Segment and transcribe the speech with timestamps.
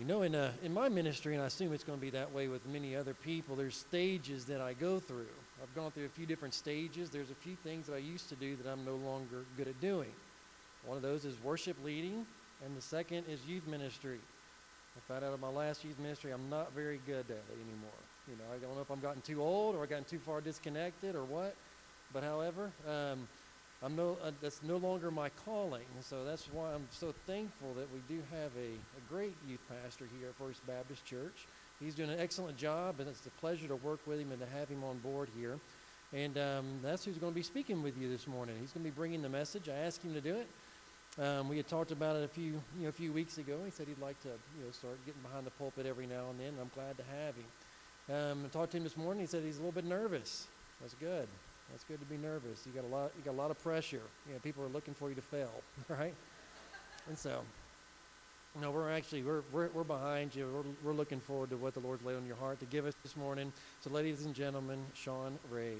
[0.00, 2.32] You know, in, uh, in my ministry, and I assume it's going to be that
[2.32, 5.28] way with many other people, there's stages that I go through.
[5.62, 7.10] I've gone through a few different stages.
[7.10, 9.78] There's a few things that I used to do that I'm no longer good at
[9.82, 10.08] doing.
[10.86, 12.24] One of those is worship leading,
[12.64, 14.16] and the second is youth ministry.
[14.96, 18.00] I found out in my last youth ministry I'm not very good at it anymore.
[18.26, 20.40] You know, I don't know if I'm gotten too old or I've gotten too far
[20.40, 21.54] disconnected or what.
[22.14, 23.28] But however, um,
[23.82, 25.86] I'm no, uh, that's no longer my calling.
[26.02, 30.06] So that's why I'm so thankful that we do have a, a great youth pastor
[30.18, 31.46] here at First Baptist Church.
[31.80, 34.46] He's doing an excellent job, and it's a pleasure to work with him and to
[34.58, 35.58] have him on board here.
[36.12, 38.56] And um, that's who's going to be speaking with you this morning.
[38.60, 39.68] He's going to be bringing the message.
[39.70, 40.48] I asked him to do it.
[41.18, 43.58] Um, we had talked about it a few, you know, a few weeks ago.
[43.64, 46.38] He said he'd like to, you know, start getting behind the pulpit every now and
[46.38, 46.48] then.
[46.48, 48.14] And I'm glad to have him.
[48.14, 49.22] Um, I talked to him this morning.
[49.22, 50.48] He said he's a little bit nervous.
[50.80, 51.28] That's good.
[51.70, 52.64] That's good to be nervous.
[52.66, 53.12] You got a lot.
[53.16, 54.02] You got a lot of pressure.
[54.26, 56.14] You know, people are looking for you to fail, right?
[57.08, 57.42] And so,
[58.60, 60.48] no, we're actually we're, we're, we're behind you.
[60.52, 62.94] We're, we're looking forward to what the Lord's laid on your heart to give us
[63.02, 63.52] this morning.
[63.82, 65.74] So, ladies and gentlemen, Sean Ray.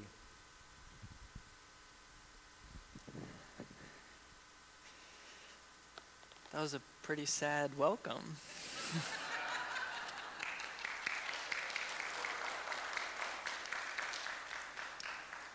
[6.53, 8.37] That was a pretty sad welcome.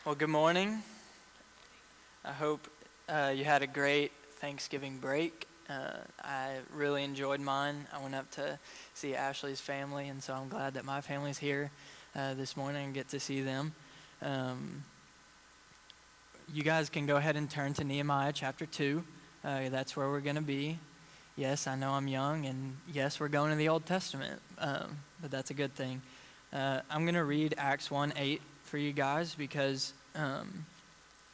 [0.06, 0.84] Well, good morning.
[2.24, 2.68] I hope
[3.10, 5.48] uh, you had a great Thanksgiving break.
[5.68, 7.88] Uh, I really enjoyed mine.
[7.92, 8.60] I went up to
[8.94, 11.72] see Ashley's family, and so I'm glad that my family's here
[12.16, 13.74] uh, this morning and get to see them.
[14.22, 14.84] Um,
[16.54, 19.04] you guys can go ahead and turn to Nehemiah chapter 2.
[19.44, 20.78] Uh, that's where we're going to be.
[21.36, 25.32] Yes, I know I'm young, and yes, we're going to the Old Testament, um, but
[25.32, 26.04] that's a good thing.
[26.54, 30.66] Uh, I'm going to read Acts 1 8 for you guys because um,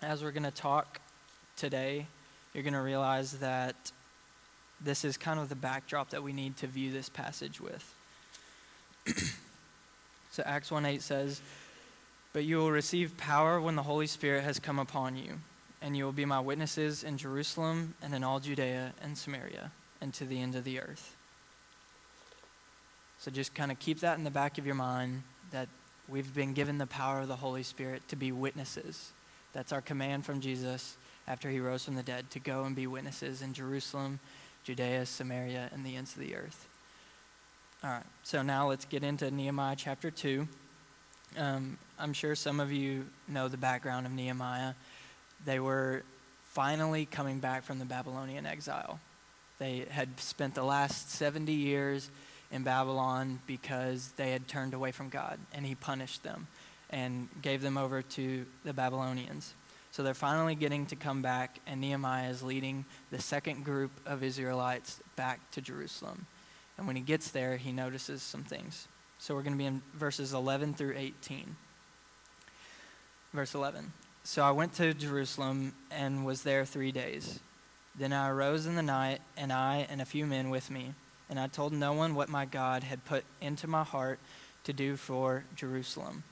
[0.01, 0.99] as we're going to talk
[1.55, 2.05] today,
[2.53, 3.91] you're going to realize that
[4.83, 7.95] this is kind of the backdrop that we need to view this passage with.
[10.31, 11.41] so Acts 1 8 says,
[12.33, 15.39] But you will receive power when the Holy Spirit has come upon you,
[15.81, 20.13] and you will be my witnesses in Jerusalem and in all Judea and Samaria and
[20.15, 21.15] to the end of the earth.
[23.19, 25.69] So just kind of keep that in the back of your mind that
[26.07, 29.11] We've been given the power of the Holy Spirit to be witnesses.
[29.53, 30.97] That's our command from Jesus
[31.27, 34.19] after he rose from the dead to go and be witnesses in Jerusalem,
[34.63, 36.67] Judea, Samaria, and the ends of the earth.
[37.83, 40.47] All right, so now let's get into Nehemiah chapter 2.
[41.37, 44.73] Um, I'm sure some of you know the background of Nehemiah.
[45.45, 46.03] They were
[46.45, 48.99] finally coming back from the Babylonian exile.
[49.57, 52.09] They had spent the last 70 years
[52.51, 56.47] in Babylon because they had turned away from God, and he punished them
[56.89, 59.53] and gave them over to the Babylonians.
[59.91, 64.23] So they're finally getting to come back, and Nehemiah is leading the second group of
[64.23, 66.27] Israelites back to Jerusalem.
[66.77, 68.87] And when he gets there, he notices some things.
[69.19, 71.55] So we're going to be in verses 11 through 18.
[73.33, 73.93] Verse 11.
[74.23, 77.39] So I went to Jerusalem and was there three days.
[77.97, 80.93] Then I arose in the night, and I and a few men with me
[81.31, 84.19] and I told no one what my God had put into my heart
[84.65, 86.23] to do for Jerusalem.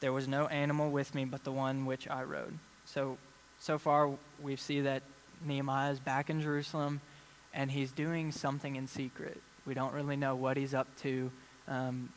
[0.00, 2.58] There was no animal with me but the one which I rode.
[2.86, 3.18] So,
[3.60, 4.10] so far,
[4.42, 5.02] we see that
[5.44, 7.02] Nehemiah is back in Jerusalem
[7.52, 9.40] and he's doing something in secret.
[9.66, 11.30] We don't really know what he's up to,
[11.68, 12.08] um,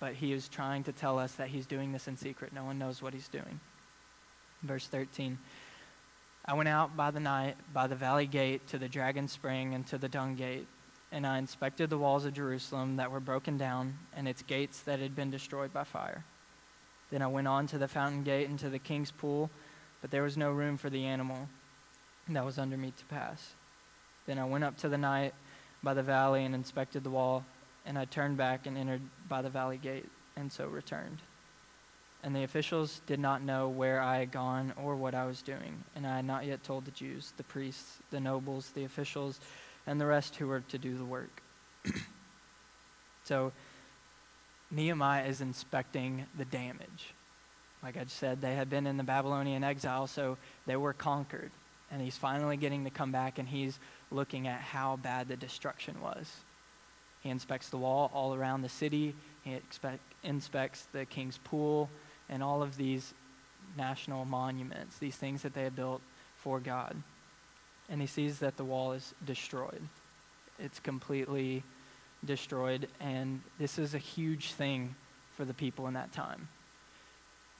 [0.00, 2.52] but he is trying to tell us that he's doing this in secret.
[2.52, 3.60] No one knows what he's doing.
[4.62, 5.38] Verse 13
[6.44, 9.86] I went out by the night by the valley gate to the dragon spring and
[9.88, 10.66] to the dung gate
[11.10, 15.00] and I inspected the walls of Jerusalem that were broken down and its gates that
[15.00, 16.24] had been destroyed by fire.
[17.10, 19.50] Then I went on to the fountain gate and to the king's pool,
[20.00, 21.48] but there was no room for the animal
[22.28, 23.54] that was under me to pass.
[24.26, 25.32] Then I went up to the night
[25.82, 27.44] by the valley and inspected the wall,
[27.86, 31.18] and I turned back and entered by the valley gate, and so returned.
[32.22, 35.84] And the officials did not know where I had gone or what I was doing,
[35.94, 39.40] and I had not yet told the Jews, the priests, the nobles, the officials,
[39.88, 41.42] and the rest who were to do the work.
[43.24, 43.52] so
[44.70, 47.14] Nehemiah is inspecting the damage.
[47.82, 50.36] Like I said, they had been in the Babylonian exile, so
[50.66, 51.50] they were conquered.
[51.90, 53.78] And he's finally getting to come back and he's
[54.10, 56.30] looking at how bad the destruction was.
[57.22, 61.88] He inspects the wall all around the city, he expect, inspects the king's pool,
[62.28, 63.14] and all of these
[63.76, 66.02] national monuments, these things that they had built
[66.36, 67.02] for God
[67.88, 69.82] and he sees that the wall is destroyed.
[70.58, 71.62] It's completely
[72.24, 74.94] destroyed, and this is a huge thing
[75.36, 76.48] for the people in that time.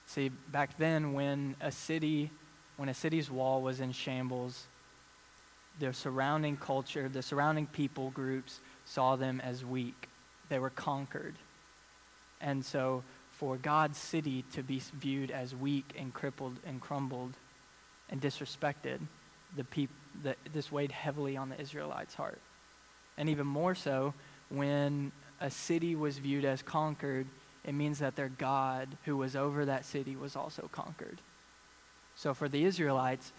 [0.05, 2.31] See, back then, when a city,
[2.77, 4.65] when a city's wall was in shambles,
[5.79, 10.09] the surrounding culture, the surrounding people groups saw them as weak.
[10.49, 11.35] They were conquered.
[12.41, 17.35] And so, for God's city to be viewed as weak and crippled and crumbled
[18.09, 18.99] and disrespected,
[19.55, 19.89] the peop-
[20.51, 22.41] this weighed heavily on the Israelites' heart.
[23.17, 24.13] And even more so,
[24.49, 27.27] when a city was viewed as conquered,
[27.63, 31.21] it means that their God, who was over that city, was also conquered.
[32.15, 33.31] So for the Israelites,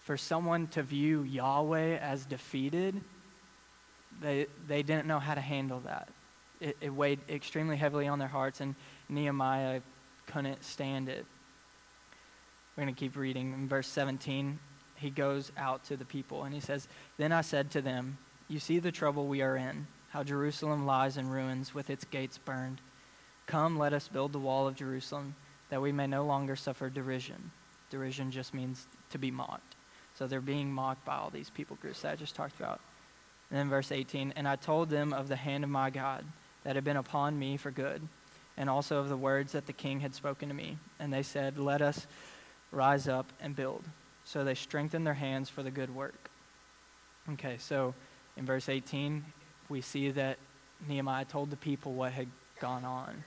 [0.00, 3.00] for someone to view Yahweh as defeated,
[4.20, 6.08] they, they didn't know how to handle that.
[6.60, 8.74] It, it weighed extremely heavily on their hearts, and
[9.08, 9.80] Nehemiah
[10.26, 11.24] couldn't stand it.
[12.76, 13.52] We're going to keep reading.
[13.52, 14.58] In verse 17,
[15.00, 16.86] he goes out to the people, and he says,
[17.16, 18.18] Then I said to them,
[18.48, 22.36] You see the trouble we are in, how Jerusalem lies in ruins with its gates
[22.38, 22.80] burned.
[23.46, 25.34] Come, let us build the wall of Jerusalem,
[25.70, 27.50] that we may no longer suffer derision.
[27.90, 29.74] Derision just means to be mocked.
[30.16, 32.80] So they're being mocked by all these people groups that I just talked about.
[33.50, 36.24] And then verse 18, and I told them of the hand of my God
[36.62, 38.06] that had been upon me for good,
[38.56, 40.76] and also of the words that the king had spoken to me.
[40.98, 42.06] And they said, Let us
[42.70, 43.82] rise up and build.
[44.30, 46.30] So they strengthened their hands for the good work.
[47.32, 47.94] Okay, so
[48.36, 49.24] in verse 18,
[49.68, 50.38] we see that
[50.86, 52.28] Nehemiah told the people what had
[52.60, 53.24] gone on.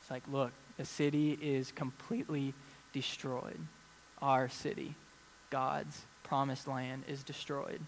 [0.00, 2.54] It's like, look, the city is completely
[2.92, 3.58] destroyed.
[4.22, 4.94] Our city,
[5.50, 7.80] God's promised land, is destroyed.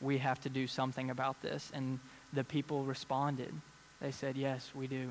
[0.00, 1.70] We have to do something about this.
[1.74, 2.00] And
[2.32, 3.52] the people responded.
[4.00, 5.10] They said, Yes, we do.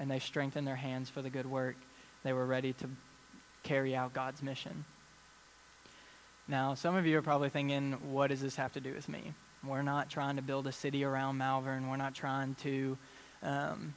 [0.00, 1.76] And they strengthened their hands for the good work.
[2.24, 2.88] They were ready to
[3.62, 4.84] carry out God's mission.
[6.46, 9.32] Now, some of you are probably thinking, what does this have to do with me?
[9.66, 11.88] We're not trying to build a city around Malvern.
[11.88, 12.98] We're not trying to
[13.42, 13.94] um,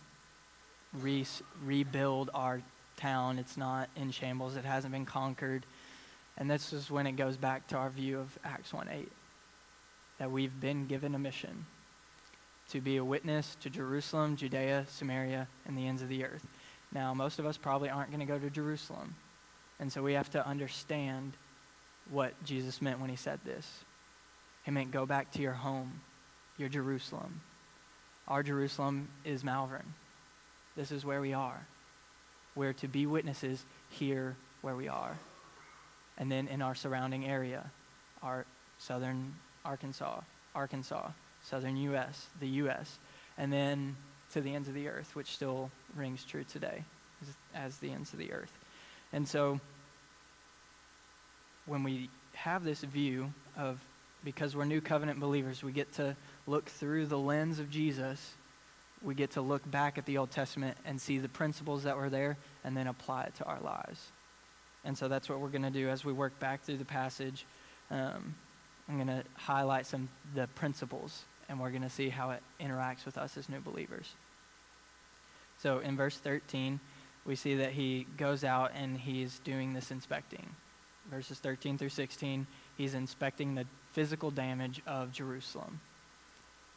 [0.94, 1.26] re-
[1.64, 2.62] rebuild our
[2.96, 3.38] town.
[3.38, 4.56] It's not in shambles.
[4.56, 5.66] It hasn't been conquered.
[6.38, 9.12] And this is when it goes back to our view of Acts 1 8
[10.20, 11.66] that we've been given a mission
[12.70, 16.46] to be a witness to Jerusalem, Judea, Samaria, and the ends of the earth.
[16.92, 19.16] Now, most of us probably aren't going to go to Jerusalem.
[19.80, 21.34] And so we have to understand
[22.12, 23.84] what Jesus meant when he said this.
[24.64, 26.02] He meant go back to your home,
[26.58, 27.42] your Jerusalem.
[28.28, 29.94] Our Jerusalem is Malvern.
[30.76, 31.66] This is where we are.
[32.56, 35.18] We're to be witnesses here where we are.
[36.18, 37.72] And then in our surrounding area,
[38.22, 38.46] our
[38.80, 40.22] southern Arkansas,
[40.56, 41.10] Arkansas,
[41.44, 43.00] southern U.S., the U.S.,
[43.38, 43.96] and then
[44.34, 46.84] to the ends of the earth, which still rings true today
[47.22, 48.52] as, as the ends of the earth.
[49.14, 49.60] And so
[51.68, 53.80] when we have this view of
[54.24, 56.16] because we're new covenant believers, we get to
[56.48, 58.34] look through the lens of Jesus.
[59.04, 62.10] We get to look back at the Old Testament and see the principles that were
[62.10, 64.12] there and then apply it to our lives.
[64.84, 67.46] And so that's what we're going to do as we work back through the passage.
[67.92, 68.36] Um,
[68.90, 73.06] I'm going to highlight some the principles and we're going to see how it interacts
[73.06, 74.14] with us as new believers.
[75.60, 76.80] So in verse 13,
[77.26, 80.56] we see that he goes out and he's doing this inspecting.
[81.10, 85.80] Verses 13 through 16, he's inspecting the physical damage of Jerusalem.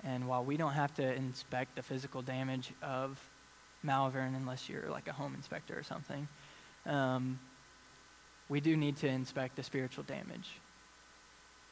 [0.04, 3.18] And while we don't have to inspect the physical damage of
[3.82, 6.28] Malvern unless you're like a home inspector or something,
[6.86, 7.38] um,
[8.48, 10.50] we do need to inspect the spiritual damage.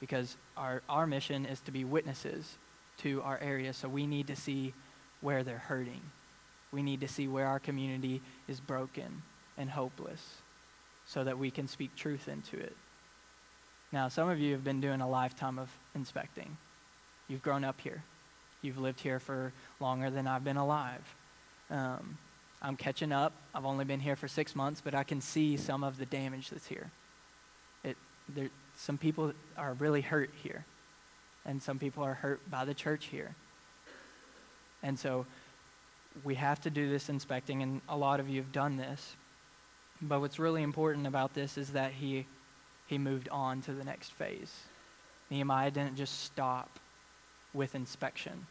[0.01, 2.57] Because our, our mission is to be witnesses
[2.99, 4.75] to our area, so we need to see
[5.21, 6.03] where they're hurting.
[6.71, 9.23] We need to see where our community is broken
[9.57, 10.43] and hopeless
[11.09, 12.77] so that we can speak truth into it.
[13.91, 16.59] Now, some of you have been doing a lifetime of inspecting.
[17.29, 18.05] You've grown up here.
[18.61, 21.03] You've lived here for longer than I've been alive.
[21.71, 22.19] Um,
[22.61, 23.33] I'm catching up.
[23.55, 26.51] I've only been here for six months, but I can see some of the damage
[26.51, 26.91] that's here.
[27.85, 27.97] It,
[28.29, 30.67] there, some people are really hurt here,
[31.47, 33.35] and some people are hurt by the church here.
[34.83, 35.25] And so
[36.23, 39.17] we have to do this inspecting, and a lot of you have done this.
[40.01, 42.27] But what's really important about this is that he,
[42.87, 44.55] he moved on to the next phase.
[45.31, 46.79] Nehemiah didn't just stop
[47.53, 48.47] with inspection.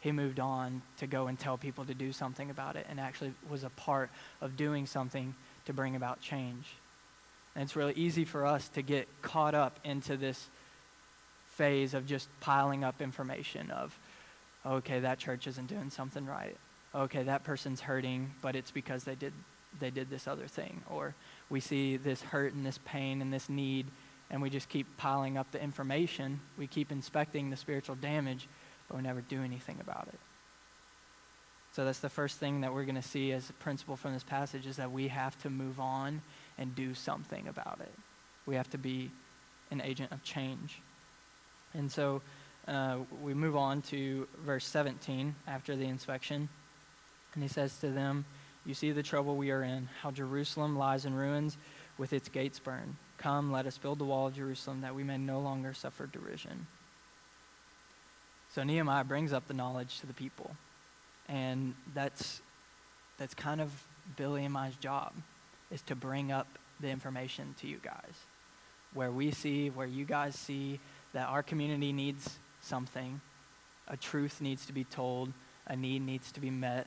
[0.00, 3.34] He moved on to go and tell people to do something about it and actually
[3.48, 4.10] was a part
[4.40, 5.34] of doing something
[5.66, 6.66] to bring about change.
[7.54, 10.48] And it's really easy for us to get caught up into this
[11.46, 13.96] phase of just piling up information of,
[14.64, 16.56] okay, that church isn't doing something right.
[16.94, 19.32] Okay, that person's hurting, but it's because they did
[19.80, 20.82] they did this other thing.
[20.90, 21.14] Or
[21.50, 23.86] we see this hurt and this pain and this need,
[24.30, 26.40] and we just keep piling up the information.
[26.56, 28.48] We keep inspecting the spiritual damage,
[28.88, 30.18] but we never do anything about it.
[31.72, 34.24] So that's the first thing that we're going to see as a principle from this
[34.24, 36.20] passage is that we have to move on
[36.58, 37.92] and do something about it.
[38.44, 39.10] We have to be
[39.70, 40.82] an agent of change.
[41.72, 42.20] And so
[42.68, 46.50] uh, we move on to verse 17 after the inspection.
[47.32, 48.26] And he says to them,
[48.64, 51.56] You see the trouble we are in, how Jerusalem lies in ruins
[51.98, 52.96] with its gates burned.
[53.18, 56.66] Come, let us build the wall of Jerusalem that we may no longer suffer derision.
[58.54, 60.56] So Nehemiah brings up the knowledge to the people.
[61.28, 62.40] And that's,
[63.18, 63.70] that's kind of
[64.16, 65.12] Billy and my job,
[65.70, 68.14] is to bring up the information to you guys.
[68.94, 70.80] Where we see, where you guys see
[71.14, 73.20] that our community needs something,
[73.88, 75.32] a truth needs to be told,
[75.66, 76.86] a need needs to be met,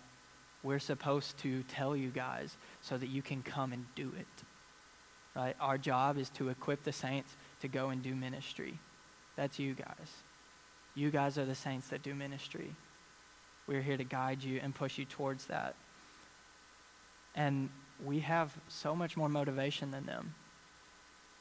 [0.66, 4.44] we're supposed to tell you guys so that you can come and do it.
[5.36, 5.56] Right?
[5.62, 8.80] Our job is to equip the saints to go and do ministry.
[9.36, 10.24] That's you guys.
[10.96, 12.74] You guys are the saints that do ministry.
[13.68, 15.76] We're here to guide you and push you towards that.
[17.36, 17.70] And
[18.04, 20.34] we have so much more motivation than them.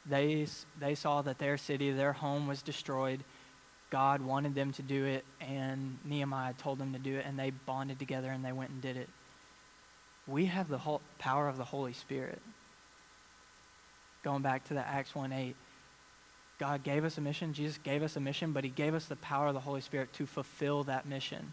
[0.07, 0.47] They,
[0.79, 3.25] they saw that their city, their home was destroyed.
[3.95, 7.51] God wanted them to do it, and Nehemiah told them to do it, and they
[7.51, 9.09] bonded together and they went and did it.
[10.27, 12.43] We have the whole power of the Holy Spirit.
[14.25, 15.55] Going back to the Acts 1 8,
[16.59, 19.15] God gave us a mission, Jesus gave us a mission, but He gave us the
[19.15, 21.53] power of the Holy Spirit to fulfill that mission.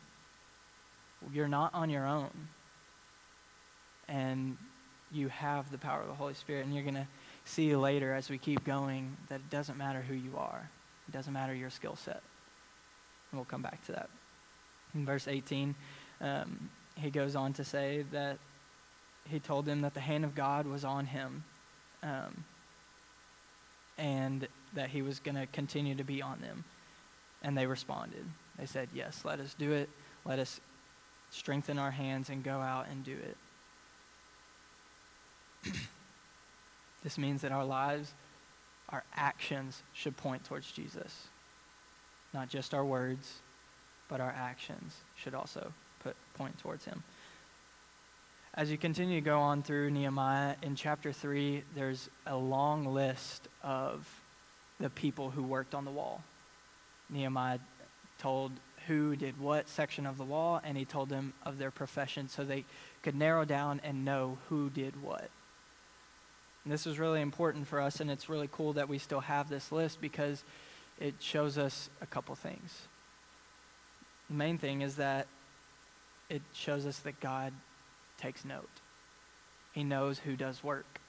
[1.32, 2.32] You're not on your own.
[4.08, 4.58] And
[5.12, 7.08] you have the power of the Holy Spirit, and you're going to
[7.46, 10.72] see later as we keep going that it doesn't matter who you are,
[11.08, 12.24] it doesn't matter your skill set.
[13.32, 14.10] And we'll come back to that.
[14.94, 15.76] In verse 18,
[16.20, 18.38] um, he goes on to say that
[19.30, 21.44] he told them that the hand of God was on him
[22.04, 22.44] um,
[23.98, 26.64] and that he was going to continue to be on them.
[27.42, 28.26] And they responded.
[28.60, 29.90] They said, Yes, let us do it.
[30.26, 30.60] Let us
[31.32, 33.18] strengthen our hands and go out and do
[35.64, 35.74] it.
[37.04, 38.14] this means that our lives,
[38.90, 41.28] our actions should point towards Jesus.
[42.34, 43.40] Not just our words,
[44.08, 47.04] but our actions should also put, point towards him.
[48.54, 53.48] As you continue to go on through Nehemiah, in chapter 3, there's a long list
[53.64, 54.08] of
[54.80, 56.22] the people who worked on the wall.
[57.10, 57.60] Nehemiah
[58.20, 58.52] told
[58.88, 62.44] who did what section of the wall, and he told them of their profession so
[62.44, 62.66] they
[63.04, 65.30] could narrow down and know who did what.
[66.64, 69.50] And this is really important for us, and it's really cool that we still have
[69.50, 70.44] this list because
[71.02, 72.88] it shows us a couple things.
[74.30, 75.28] The main thing is that
[76.30, 77.52] it shows us that God
[78.18, 78.70] takes note.
[79.74, 81.02] He knows who does work,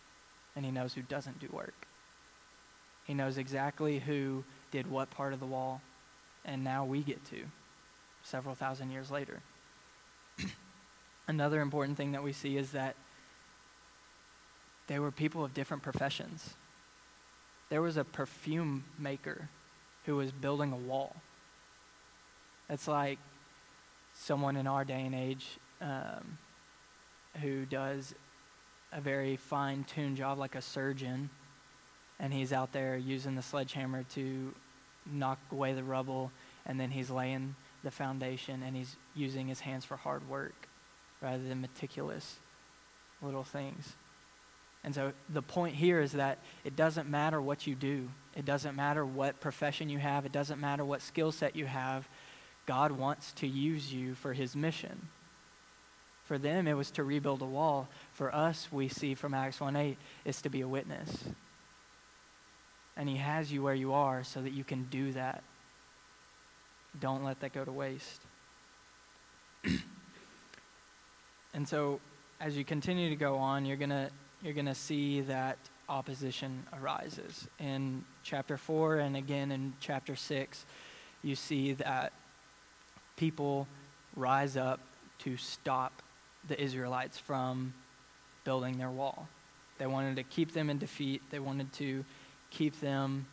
[0.57, 1.87] and he knows who doesn't do work.
[3.05, 5.83] He knows exactly who did what part of the wall,
[6.45, 7.45] and now we get to,
[8.23, 9.41] several thousand years later.
[11.29, 12.97] Another important thing that we see is that
[14.87, 16.55] they were people of different professions.
[17.69, 19.49] There was a perfume maker
[20.05, 21.17] who was building a wall.
[22.69, 23.19] It's like
[24.15, 26.39] someone in our day and age um,
[27.41, 28.15] who does
[28.93, 31.31] a very fine tuned job, like a surgeon,
[32.21, 34.55] and he's out there using the sledgehammer to
[35.11, 36.31] knock away the rubble,
[36.67, 40.69] and then he's laying the foundation and he's using his hands for hard work
[41.21, 42.39] rather than meticulous
[43.21, 43.95] little things.
[44.85, 48.75] And so the point here is that it doesn't matter what you do, it doesn't
[48.75, 52.09] matter what profession you have, it doesn't matter what skill set you have.
[52.67, 55.09] God wants to use you for his mission.
[56.25, 57.89] For them, it was to rebuild a wall.
[58.13, 61.25] For us, we see from Acts 1 8, is to be a witness.
[62.97, 65.43] And he has you where you are so that you can do that.
[67.01, 68.21] Don't let that go to waste.
[71.55, 72.01] and so,
[72.41, 74.11] as you continue to go on, you're going to
[74.43, 75.59] you're going to see that
[75.89, 77.47] opposition arises.
[77.59, 80.67] In chapter 4 and again in chapter 6,
[81.23, 82.13] you see that
[83.17, 83.69] people
[84.17, 84.81] rise up
[85.19, 86.03] to stop
[86.49, 87.73] the Israelites from
[88.45, 89.29] building their wall.
[89.79, 92.05] They wanted to keep them in defeat, they wanted to
[92.51, 93.27] keep them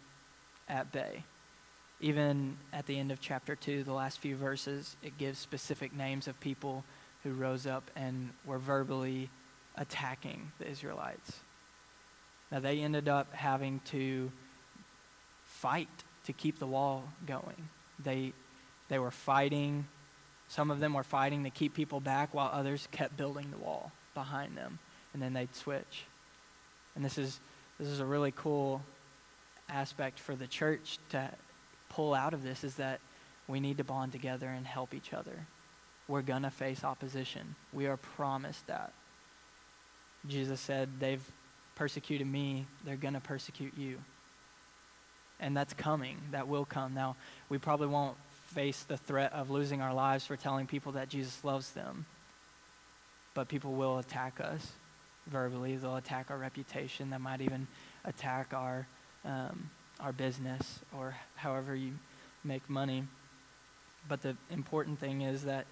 [0.67, 1.23] at bay.
[1.99, 6.27] Even at the end of chapter 2, the last few verses, it gives specific names
[6.27, 6.83] of people
[7.23, 9.29] who rose up and were verbally
[9.75, 11.39] attacking the Israelites.
[12.51, 14.31] Now, they ended up having to
[15.43, 15.89] fight
[16.25, 17.69] to keep the wall going.
[18.03, 18.33] They,
[18.87, 19.87] they were fighting,
[20.47, 23.91] some of them were fighting to keep people back, while others kept building the wall
[24.13, 24.79] behind them,
[25.13, 26.05] and then they'd switch.
[26.95, 27.39] And this is,
[27.79, 28.81] this is a really cool
[29.69, 31.29] aspect for the church to
[31.89, 32.99] pull out of this is that
[33.47, 35.47] we need to bond together and help each other.
[36.07, 37.55] We're going to face opposition.
[37.73, 38.93] We are promised that.
[40.27, 41.23] Jesus said, They've
[41.75, 43.99] persecuted me, they're going to persecute you.
[45.39, 46.17] And that's coming.
[46.31, 46.93] That will come.
[46.93, 47.15] Now,
[47.47, 48.17] we probably won't
[48.53, 52.05] face the threat of losing our lives for telling people that Jesus loves them.
[53.33, 54.73] But people will attack us
[55.27, 55.77] verbally.
[55.77, 57.09] They'll attack our reputation.
[57.09, 57.67] They might even
[58.03, 58.85] attack our
[59.23, 61.93] um, our business or however you
[62.43, 63.03] make money.
[64.07, 65.65] But the important thing is that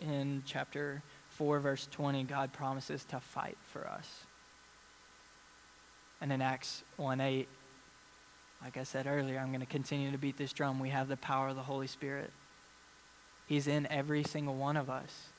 [0.00, 1.02] in chapter
[1.36, 4.26] 4, verse 20, God promises to fight for us.
[6.20, 7.48] And in Acts 1 8,
[8.62, 10.78] like I said earlier, I'm going to continue to beat this drum.
[10.78, 12.30] We have the power of the Holy Spirit.
[13.46, 15.30] He's in every single one of us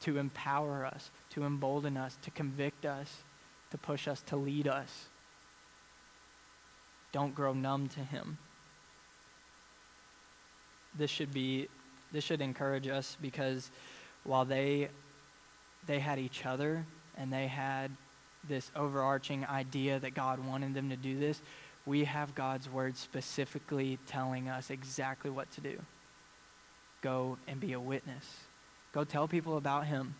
[0.00, 3.22] to empower us, to embolden us, to convict us,
[3.70, 5.06] to push us, to lead us.
[7.12, 8.38] Don't grow numb to Him.
[10.94, 11.68] This should be,
[12.12, 13.70] this should encourage us because
[14.24, 14.88] while they,
[15.86, 16.86] they had each other
[17.16, 17.90] and they had
[18.48, 21.40] this overarching idea that God wanted them to do this,
[21.86, 25.78] we have God's word specifically telling us exactly what to do.
[27.00, 28.24] Go and be a witness.
[28.92, 30.14] Go tell people about him.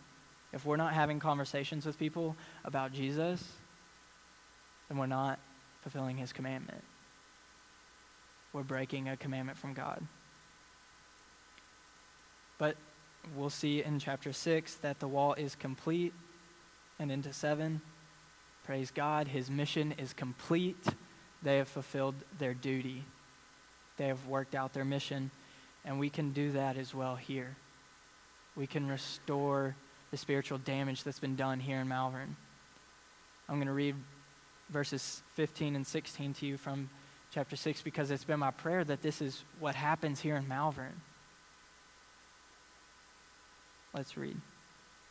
[0.52, 3.42] If we're not having conversations with people about Jesus,
[4.88, 5.38] then we're not
[5.82, 6.82] fulfilling his commandment.
[8.52, 10.02] We're breaking a commandment from God.
[12.59, 12.76] But
[13.37, 16.12] we'll see in chapter 6 that the wall is complete
[16.99, 17.81] and into 7
[18.64, 20.87] praise god his mission is complete.
[21.43, 23.05] They have fulfilled their duty.
[23.97, 25.31] They have worked out their mission
[25.85, 27.57] and we can do that as well here.
[28.55, 29.75] We can restore
[30.11, 32.37] the spiritual damage that's been done here in malvern.
[33.49, 33.97] I'm going to read
[34.71, 36.88] verses 15 and 16 to you from
[37.33, 41.00] chapter 6 because it's been my prayer that this is what happens here in malvern
[43.94, 44.40] Let's read.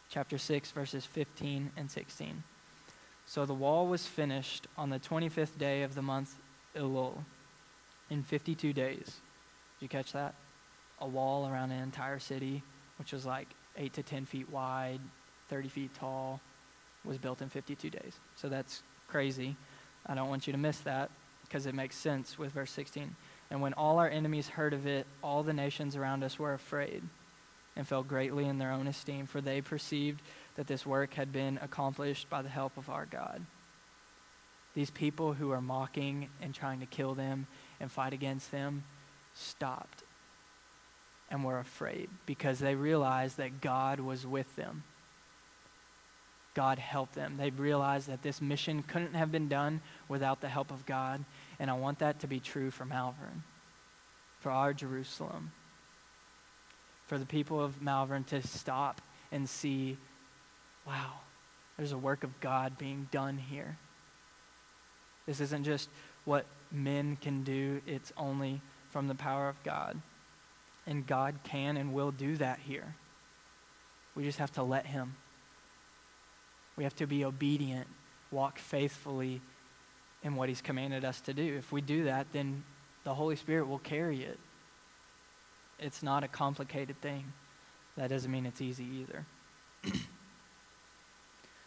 [0.09, 2.43] Chapter 6, verses 15 and 16.
[3.27, 6.35] So the wall was finished on the 25th day of the month
[6.75, 7.23] Elul
[8.09, 8.97] in 52 days.
[8.97, 10.33] Did you catch that?
[10.99, 12.63] A wall around an entire city,
[12.97, 14.99] which was like 8 to 10 feet wide,
[15.49, 16.41] 30 feet tall,
[17.05, 18.19] was built in 52 days.
[18.35, 19.55] So that's crazy.
[20.07, 21.11] I don't want you to miss that
[21.43, 23.15] because it makes sense with verse 16.
[23.51, 27.03] And when all our enemies heard of it, all the nations around us were afraid
[27.75, 30.21] and fell greatly in their own esteem, for they perceived
[30.55, 33.45] that this work had been accomplished by the help of our God.
[34.73, 37.47] These people who are mocking and trying to kill them
[37.79, 38.83] and fight against them
[39.33, 40.03] stopped
[41.29, 44.83] and were afraid because they realized that God was with them.
[46.53, 47.37] God helped them.
[47.37, 51.23] They realized that this mission couldn't have been done without the help of God.
[51.59, 53.43] And I want that to be true for Malvern,
[54.41, 55.51] for our Jerusalem
[57.11, 59.01] for the people of Malvern to stop
[59.33, 59.97] and see,
[60.87, 61.15] wow,
[61.75, 63.77] there's a work of God being done here.
[65.25, 65.89] This isn't just
[66.23, 70.01] what men can do, it's only from the power of God.
[70.87, 72.95] And God can and will do that here.
[74.15, 75.17] We just have to let Him.
[76.77, 77.87] We have to be obedient,
[78.31, 79.41] walk faithfully
[80.23, 81.57] in what He's commanded us to do.
[81.57, 82.63] If we do that, then
[83.03, 84.39] the Holy Spirit will carry it
[85.81, 87.33] it's not a complicated thing.
[87.97, 89.25] That doesn't mean it's easy either.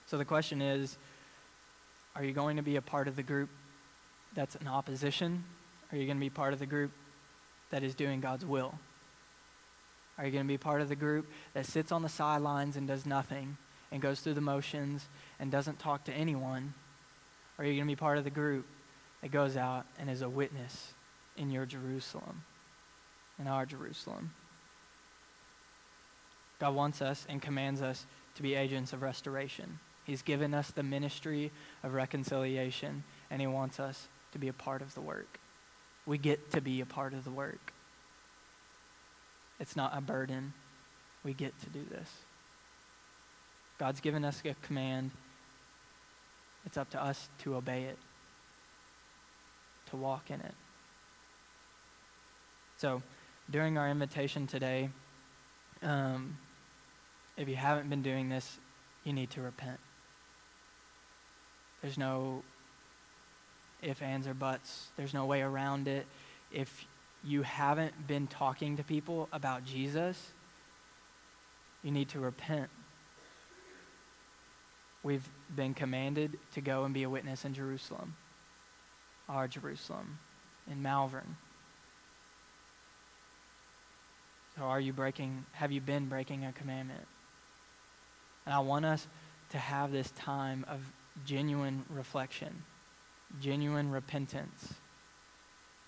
[0.07, 0.96] so the question is
[2.16, 3.50] are you going to be a part of the group
[4.35, 5.44] that's in opposition?
[5.90, 6.92] Are you going to be part of the group
[7.70, 8.79] that is doing God's will?
[10.16, 12.87] Are you going to be part of the group that sits on the sidelines and
[12.87, 13.57] does nothing
[13.90, 15.09] and goes through the motions
[15.40, 16.72] and doesn't talk to anyone?
[17.59, 18.64] Or are you going to be part of the group
[19.22, 20.94] that goes out and is a witness
[21.37, 22.44] in your Jerusalem?
[23.38, 24.32] In our Jerusalem.
[26.60, 29.78] God wants us and commands us to be agents of restoration.
[30.04, 31.50] He's given us the ministry
[31.82, 35.38] of reconciliation, and He wants us to be a part of the work.
[36.06, 37.72] We get to be a part of the work.
[39.58, 40.52] It's not a burden.
[41.22, 42.08] We get to do this.
[43.78, 45.10] God's given us a command.
[46.66, 47.98] It's up to us to obey it,
[49.90, 50.54] to walk in it.
[52.76, 53.02] So,
[53.50, 54.90] during our invitation today,
[55.83, 56.38] um,
[57.37, 58.59] if you haven't been doing this,
[59.04, 59.80] you need to repent.
[61.83, 62.42] There's no
[63.85, 64.88] if, ands, or buts.
[64.96, 66.07] There's no way around it.
[66.50, 66.87] If
[67.22, 70.33] you haven't been talking to people about Jesus,
[71.83, 72.70] you need to repent.
[75.02, 78.16] We've been commanded to go and be a witness in Jerusalem,
[79.28, 80.18] our Jerusalem,
[80.70, 81.37] in Malvern.
[84.56, 87.06] So are you breaking, have you been breaking a commandment?
[88.46, 89.06] And I want us
[89.50, 90.80] to have this time of
[91.24, 92.62] genuine reflection,
[93.40, 94.74] genuine repentance.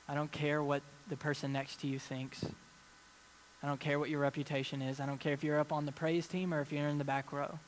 [0.08, 2.44] I don't care what the person next to you thinks.
[3.62, 5.00] I don't care what your reputation is.
[5.00, 7.04] I don't care if you're up on the praise team or if you're in the
[7.04, 7.58] back row,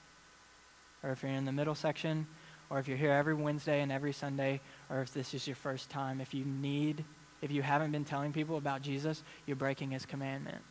[1.02, 2.26] or if you're in the middle section,
[2.70, 5.90] or if you're here every Wednesday and every Sunday, or if this is your first
[5.90, 6.20] time.
[6.20, 7.04] If you need,
[7.40, 10.62] if you haven't been telling people about Jesus, you're breaking his commandment.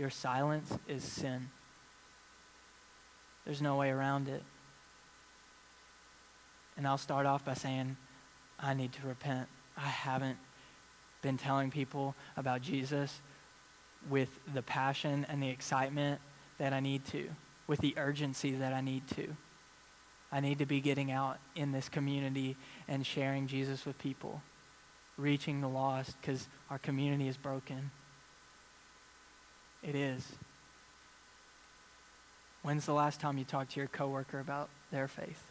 [0.00, 1.50] Your silence is sin.
[3.44, 4.42] There's no way around it.
[6.78, 7.98] And I'll start off by saying,
[8.58, 9.46] I need to repent.
[9.76, 10.38] I haven't
[11.20, 13.20] been telling people about Jesus
[14.08, 16.22] with the passion and the excitement
[16.56, 17.28] that I need to,
[17.66, 19.36] with the urgency that I need to.
[20.32, 22.56] I need to be getting out in this community
[22.88, 24.40] and sharing Jesus with people,
[25.18, 27.90] reaching the lost because our community is broken.
[29.82, 30.26] It is.
[32.62, 35.42] When's the last time you talked to your coworker about their faith?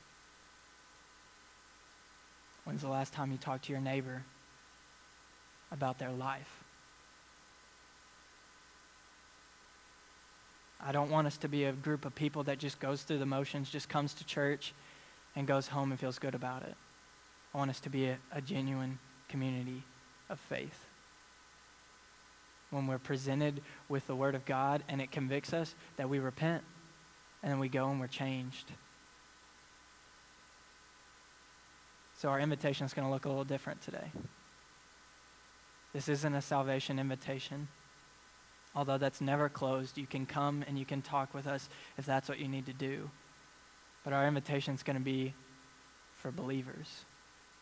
[2.66, 4.24] When's the last time you talked to your neighbor
[5.72, 6.64] about their life?
[10.80, 13.26] I don't want us to be a group of people that just goes through the
[13.26, 14.74] motions, just comes to church
[15.36, 16.76] and goes home and feels good about it.
[17.54, 19.84] I want us to be a, a genuine community
[20.30, 20.89] of faith.
[22.72, 26.64] When we're presented with the Word of God and it convicts us, that we repent
[27.42, 28.72] and then we go and we're changed.
[32.18, 34.12] So our invitation is going to look a little different today.
[35.94, 37.70] This isn't a salvation invitation.
[38.76, 42.30] Although that's never closed, you can come and you can talk with us if that's
[42.30, 43.10] what you need to do.
[44.04, 45.34] But our invitation is going to be
[46.16, 47.06] for believers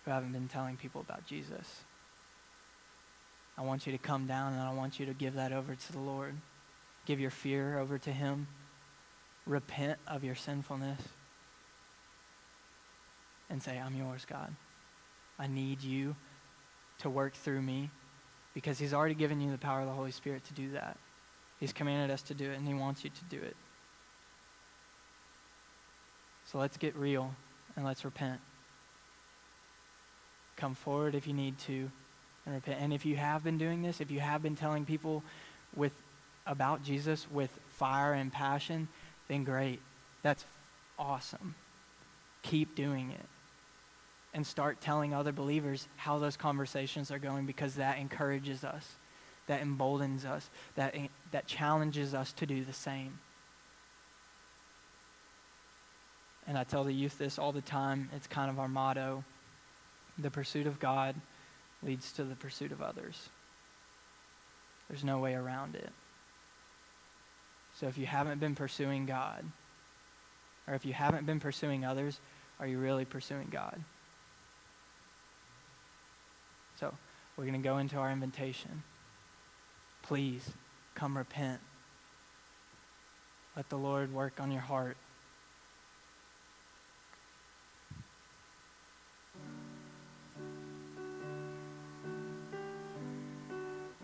[0.03, 1.83] who haven't been telling people about Jesus.
[3.57, 5.91] I want you to come down and I want you to give that over to
[5.91, 6.35] the Lord.
[7.05, 8.47] Give your fear over to Him.
[9.45, 11.01] Repent of your sinfulness.
[13.49, 14.53] And say, I'm yours, God.
[15.39, 16.15] I need you
[16.99, 17.89] to work through me
[18.53, 20.97] because He's already given you the power of the Holy Spirit to do that.
[21.59, 23.55] He's commanded us to do it, and He wants you to do it.
[26.45, 27.33] So let's get real
[27.75, 28.39] and let's repent.
[30.55, 31.91] Come forward if you need to
[32.47, 32.79] and repent.
[32.81, 35.21] And if you have been doing this, if you have been telling people
[35.75, 35.91] with
[36.47, 38.87] about Jesus with fire and passion,
[39.27, 39.81] then great.
[40.23, 40.45] That's
[40.97, 41.55] awesome.
[42.41, 43.25] Keep doing it.
[44.33, 48.93] And start telling other believers how those conversations are going because that encourages us,
[49.47, 50.95] that emboldens us, that,
[51.31, 53.19] that challenges us to do the same.
[56.47, 58.09] And I tell the youth this all the time.
[58.15, 59.25] It's kind of our motto.
[60.17, 61.15] The pursuit of God
[61.83, 63.29] leads to the pursuit of others.
[64.89, 65.89] There's no way around it.
[67.79, 69.45] So if you haven't been pursuing God,
[70.67, 72.19] or if you haven't been pursuing others,
[72.59, 73.79] are you really pursuing God?
[76.79, 76.93] So
[77.35, 78.83] we're going to go into our invitation.
[80.01, 80.49] Please
[80.95, 81.59] come repent.
[83.55, 84.97] Let the Lord work on your heart.